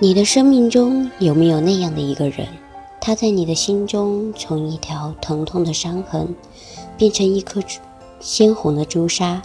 [0.00, 2.46] 你的生命中有没有那样的一个人？
[3.00, 6.36] 他在你的心中，从一条疼痛的伤痕，
[6.96, 7.60] 变成一颗
[8.20, 9.42] 鲜红的朱砂。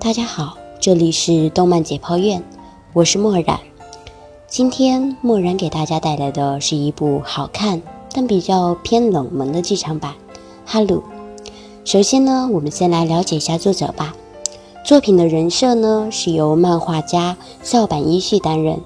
[0.00, 2.42] 大家好，这里是动漫解剖院，
[2.92, 3.60] 我是墨染。
[4.48, 7.80] 今天墨染给大家带来的是一部好看
[8.12, 10.12] 但比较偏冷门的剧场版
[10.66, 10.96] 《哈鲁》。
[11.84, 14.16] 首先呢，我们先来了解一下作者吧。
[14.84, 18.80] 作品的人设呢，是由漫画家校坂一绪担任。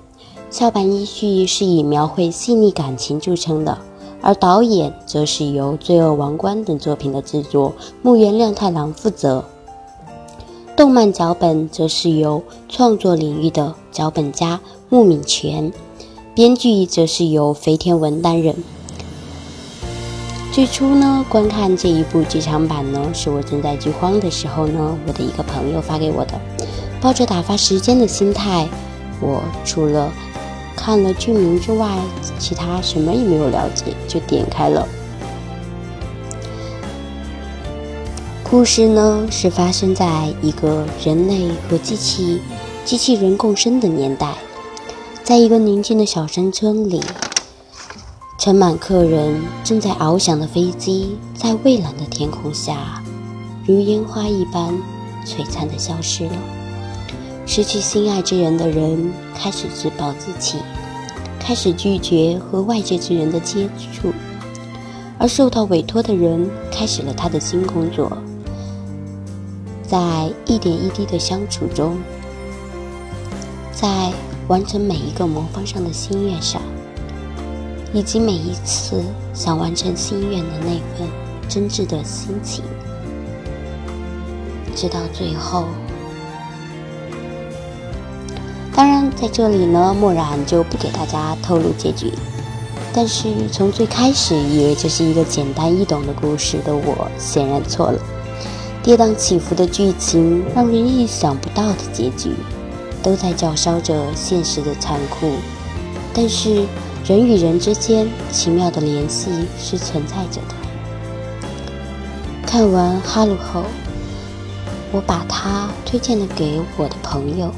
[0.54, 3.76] 校坂一绪是以描绘细腻感情著称的，
[4.20, 9.44] 而导演则是由《罪恶王冠》等作品的制作木原亮太郎负责。
[10.76, 15.72] 动漫脚本则是由创作领域的脚本家木敏全，
[16.36, 18.54] 编剧则是由肥田文担任。
[20.52, 26.40] 最初呢，观看这一部剧场版呢，是我正在剧荒的时候呢，我的一个朋友发给我的，
[27.00, 28.68] 抱着打发时间的心态，
[29.20, 30.12] 我除了。
[30.76, 31.98] 看了剧名之外，
[32.38, 34.86] 其他什么也没有了解，就点开了。
[38.42, 42.40] 故事呢是发生在一个人类和机器、
[42.84, 44.34] 机器人共生的年代，
[45.24, 47.02] 在一个宁静的小山村里，
[48.38, 53.02] 盛满客人正在翱翔的飞机，在蔚蓝的天空下，
[53.66, 54.74] 如烟花一般
[55.24, 56.36] 璀璨的消失了。
[57.46, 60.58] 失去心爱之人的人开始自暴自弃，
[61.38, 64.12] 开始拒绝和外界之人的接触，
[65.18, 68.10] 而受到委托的人开始了他的新工作。
[69.86, 71.98] 在一点一滴的相处中，
[73.72, 74.10] 在
[74.48, 76.60] 完成每一个魔方上的心愿上，
[77.92, 81.06] 以及每一次想完成心愿的那份
[81.48, 82.64] 真挚的心情，
[84.74, 85.66] 直到最后。
[88.76, 92.12] 当然，在这里呢，墨染就不给大家透露结局。
[92.92, 98.00] 但是从最开始以为这是一个简单易懂的故事的我，显然错了。
[98.82, 102.34] 跌宕起伏的剧情，让人意想不到的结局，
[103.02, 105.32] 都在叫嚣着现实的残酷。
[106.12, 106.64] 但是
[107.04, 110.54] 人与人之间奇妙的联系是存在着的。
[112.46, 113.62] 看完《哈鲁》后，
[114.92, 117.50] 我把它推荐了给我的朋友。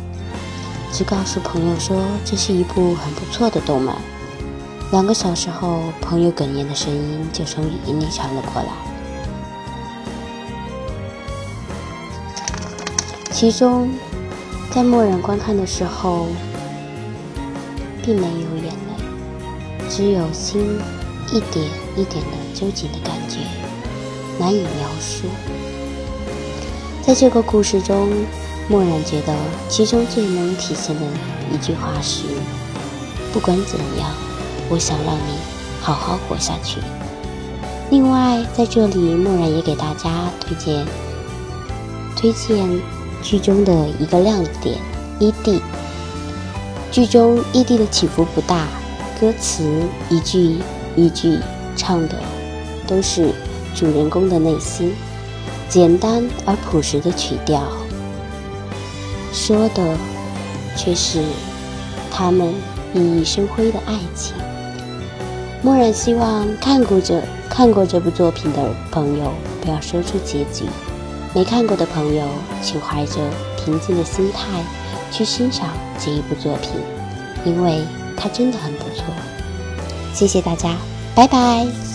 [0.92, 3.96] 只告诉朋友说这是一部很不错的动漫。
[4.92, 8.68] 两个小时后，朋友哽咽的声音就从语音里传了过来。
[13.30, 13.90] 其中，
[14.70, 16.28] 在默然观看的时候，
[18.02, 20.78] 并没有眼泪，只有心
[21.32, 21.66] 一点
[21.96, 23.40] 一点的揪紧的感觉，
[24.38, 25.26] 难以描述。
[27.02, 28.08] 在这个故事中。
[28.68, 29.32] 默然觉得，
[29.68, 31.02] 其中最能体现的
[31.52, 32.24] 一句话是
[33.32, 34.10] ：“不管怎样，
[34.68, 35.38] 我想让你
[35.80, 36.80] 好好活下去。”
[37.90, 40.84] 另外，在这里，默然也给大家推荐
[42.16, 42.68] 推荐
[43.22, 44.76] 剧中的一个亮点
[45.20, 45.60] 异地。
[46.90, 48.66] 剧中异地的起伏不大，
[49.20, 49.62] 歌词
[50.10, 50.56] 一句
[50.96, 51.38] 一句
[51.76, 52.16] 唱的
[52.88, 53.32] 都是
[53.74, 54.92] 主人公的内心，
[55.68, 57.62] 简单而朴实的曲调。
[59.36, 59.96] 说的
[60.74, 61.22] 却是
[62.10, 62.54] 他们
[62.94, 64.34] 熠熠生辉的爱情。
[65.62, 70.64] 默然希望看过这看过这部作品的朋友不要说出结局，
[71.34, 72.24] 没看过的朋友
[72.62, 73.20] 请怀着
[73.62, 74.62] 平静的心态
[75.12, 75.68] 去欣赏
[76.02, 76.70] 这一部作品，
[77.44, 77.84] 因为
[78.16, 79.04] 它真的很不错。
[80.14, 80.74] 谢谢大家，
[81.14, 81.85] 拜拜。